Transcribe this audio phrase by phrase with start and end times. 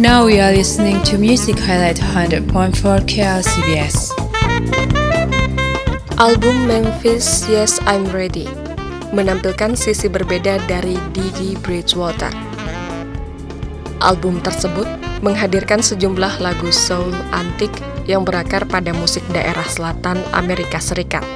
[0.00, 2.48] Now we are listening to Music Highlight 100.4
[3.04, 4.12] KLCBS.
[6.16, 8.70] Album Memphis Yes I'm Ready
[9.10, 12.30] menampilkan sisi berbeda dari Didi Bridgewater.
[14.00, 14.86] Album tersebut
[15.20, 17.70] menghadirkan sejumlah lagu soul antik
[18.08, 21.26] yang berakar pada musik daerah selatan Amerika Serikat.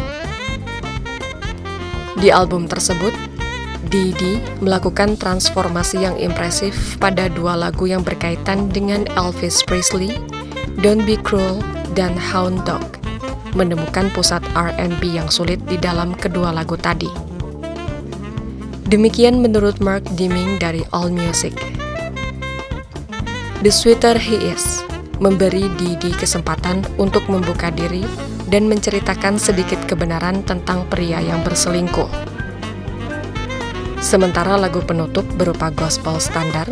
[2.16, 3.12] Di album tersebut,
[3.88, 10.16] Didi melakukan transformasi yang impresif pada dua lagu yang berkaitan dengan Elvis Presley,
[10.80, 11.60] Don't Be Cruel,
[11.92, 12.98] dan Hound Dog,
[13.52, 17.08] menemukan pusat R&B yang sulit di dalam kedua lagu tadi.
[18.88, 21.56] Demikian menurut Mark Dimming dari All Music.
[23.64, 24.84] The Sweeter He Is
[25.22, 28.02] memberi Didi kesempatan untuk membuka diri
[28.50, 32.33] dan menceritakan sedikit kebenaran tentang pria yang berselingkuh.
[34.04, 36.68] Sementara lagu penutup berupa gospel standar,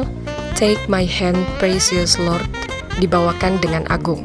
[0.53, 2.45] Take My Hand Precious Lord,
[3.01, 4.21] dibawakan dengan agung.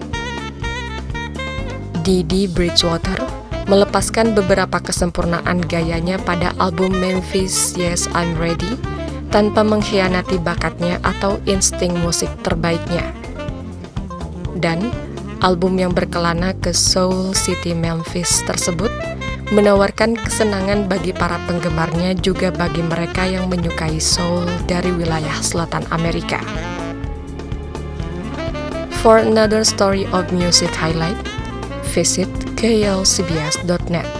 [2.03, 3.15] Didi Bridgewater
[3.71, 8.75] melepaskan beberapa kesempurnaan gayanya pada album Memphis Yes I'm Ready
[9.31, 13.07] tanpa mengkhianati bakatnya atau insting musik terbaiknya.
[14.59, 14.91] Dan
[15.39, 18.91] album yang berkelana ke Soul City Memphis tersebut
[19.53, 26.43] menawarkan kesenangan bagi para penggemarnya juga bagi mereka yang menyukai soul dari wilayah selatan Amerika.
[29.05, 31.15] For another story of music highlight,
[31.95, 32.27] visit
[32.59, 34.16] klcbs.net.